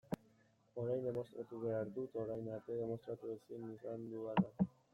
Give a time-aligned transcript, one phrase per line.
[0.83, 4.69] Orain demostratu behar dut orain arte demostratu ezin izan dudana.